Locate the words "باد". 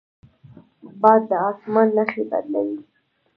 1.01-1.21